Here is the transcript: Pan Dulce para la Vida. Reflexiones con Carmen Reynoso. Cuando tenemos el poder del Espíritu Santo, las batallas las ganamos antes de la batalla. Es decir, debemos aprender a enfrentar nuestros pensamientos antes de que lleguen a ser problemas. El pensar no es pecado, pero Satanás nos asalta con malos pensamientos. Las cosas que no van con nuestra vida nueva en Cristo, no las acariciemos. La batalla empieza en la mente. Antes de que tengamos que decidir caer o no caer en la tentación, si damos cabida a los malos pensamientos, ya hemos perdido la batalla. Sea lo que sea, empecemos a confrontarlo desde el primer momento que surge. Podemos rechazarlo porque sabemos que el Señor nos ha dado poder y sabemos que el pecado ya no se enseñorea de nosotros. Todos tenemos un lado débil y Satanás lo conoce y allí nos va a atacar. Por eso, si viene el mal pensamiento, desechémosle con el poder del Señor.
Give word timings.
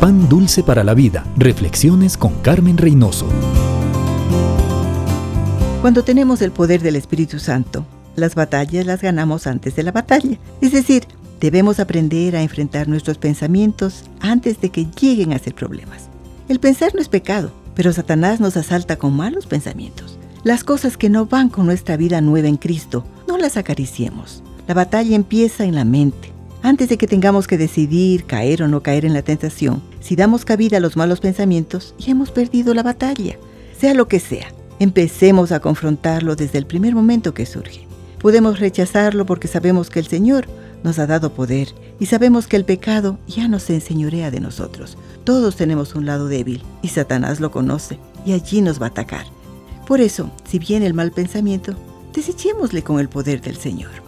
Pan 0.00 0.28
Dulce 0.28 0.62
para 0.62 0.84
la 0.84 0.94
Vida. 0.94 1.26
Reflexiones 1.36 2.16
con 2.16 2.32
Carmen 2.34 2.78
Reynoso. 2.78 3.26
Cuando 5.80 6.04
tenemos 6.04 6.40
el 6.40 6.52
poder 6.52 6.82
del 6.82 6.94
Espíritu 6.94 7.40
Santo, 7.40 7.84
las 8.14 8.36
batallas 8.36 8.86
las 8.86 9.02
ganamos 9.02 9.48
antes 9.48 9.74
de 9.74 9.82
la 9.82 9.90
batalla. 9.90 10.38
Es 10.60 10.70
decir, 10.70 11.08
debemos 11.40 11.80
aprender 11.80 12.36
a 12.36 12.42
enfrentar 12.42 12.86
nuestros 12.86 13.18
pensamientos 13.18 14.04
antes 14.20 14.60
de 14.60 14.70
que 14.70 14.86
lleguen 14.86 15.32
a 15.32 15.38
ser 15.40 15.56
problemas. 15.56 16.08
El 16.48 16.60
pensar 16.60 16.94
no 16.94 17.00
es 17.00 17.08
pecado, 17.08 17.50
pero 17.74 17.92
Satanás 17.92 18.38
nos 18.38 18.56
asalta 18.56 18.98
con 18.98 19.16
malos 19.16 19.46
pensamientos. 19.46 20.16
Las 20.44 20.62
cosas 20.62 20.96
que 20.96 21.10
no 21.10 21.26
van 21.26 21.48
con 21.48 21.66
nuestra 21.66 21.96
vida 21.96 22.20
nueva 22.20 22.46
en 22.46 22.56
Cristo, 22.56 23.04
no 23.26 23.36
las 23.36 23.56
acariciemos. 23.56 24.44
La 24.68 24.74
batalla 24.74 25.16
empieza 25.16 25.64
en 25.64 25.74
la 25.74 25.84
mente. 25.84 26.37
Antes 26.62 26.88
de 26.88 26.98
que 26.98 27.06
tengamos 27.06 27.46
que 27.46 27.56
decidir 27.56 28.24
caer 28.24 28.62
o 28.62 28.68
no 28.68 28.82
caer 28.82 29.04
en 29.04 29.14
la 29.14 29.22
tentación, 29.22 29.80
si 30.00 30.16
damos 30.16 30.44
cabida 30.44 30.78
a 30.78 30.80
los 30.80 30.96
malos 30.96 31.20
pensamientos, 31.20 31.94
ya 31.98 32.10
hemos 32.10 32.30
perdido 32.30 32.74
la 32.74 32.82
batalla. 32.82 33.38
Sea 33.78 33.94
lo 33.94 34.08
que 34.08 34.18
sea, 34.18 34.52
empecemos 34.80 35.52
a 35.52 35.60
confrontarlo 35.60 36.34
desde 36.34 36.58
el 36.58 36.66
primer 36.66 36.94
momento 36.94 37.32
que 37.32 37.46
surge. 37.46 37.86
Podemos 38.20 38.58
rechazarlo 38.58 39.24
porque 39.24 39.46
sabemos 39.46 39.88
que 39.88 40.00
el 40.00 40.08
Señor 40.08 40.46
nos 40.82 40.98
ha 40.98 41.06
dado 41.06 41.32
poder 41.32 41.68
y 42.00 42.06
sabemos 42.06 42.48
que 42.48 42.56
el 42.56 42.64
pecado 42.64 43.18
ya 43.28 43.46
no 43.46 43.60
se 43.60 43.74
enseñorea 43.74 44.32
de 44.32 44.40
nosotros. 44.40 44.98
Todos 45.22 45.54
tenemos 45.54 45.94
un 45.94 46.06
lado 46.06 46.26
débil 46.26 46.62
y 46.82 46.88
Satanás 46.88 47.38
lo 47.38 47.52
conoce 47.52 48.00
y 48.26 48.32
allí 48.32 48.62
nos 48.62 48.80
va 48.80 48.86
a 48.86 48.90
atacar. 48.90 49.26
Por 49.86 50.00
eso, 50.00 50.30
si 50.44 50.58
viene 50.58 50.86
el 50.86 50.94
mal 50.94 51.12
pensamiento, 51.12 51.74
desechémosle 52.12 52.82
con 52.82 52.98
el 52.98 53.08
poder 53.08 53.40
del 53.40 53.56
Señor. 53.56 54.07